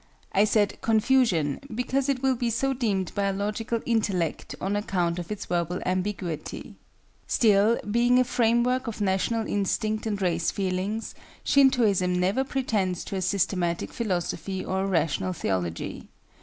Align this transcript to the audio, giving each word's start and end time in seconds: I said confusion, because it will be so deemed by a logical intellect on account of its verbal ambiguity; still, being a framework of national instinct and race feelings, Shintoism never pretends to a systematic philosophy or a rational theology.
I 0.33 0.45
said 0.45 0.81
confusion, 0.81 1.59
because 1.75 2.09
it 2.09 2.23
will 2.23 2.33
be 2.35 2.49
so 2.49 2.73
deemed 2.73 3.13
by 3.13 3.25
a 3.25 3.33
logical 3.33 3.81
intellect 3.85 4.55
on 4.59 4.75
account 4.75 5.19
of 5.19 5.31
its 5.31 5.45
verbal 5.45 5.79
ambiguity; 5.85 6.73
still, 7.27 7.79
being 7.81 8.17
a 8.17 8.23
framework 8.23 8.87
of 8.87 8.99
national 8.99 9.45
instinct 9.45 10.07
and 10.07 10.19
race 10.19 10.49
feelings, 10.49 11.13
Shintoism 11.43 12.19
never 12.19 12.43
pretends 12.43 13.03
to 13.03 13.15
a 13.15 13.21
systematic 13.21 13.93
philosophy 13.93 14.65
or 14.65 14.81
a 14.85 14.87
rational 14.87 15.33
theology. 15.33 16.07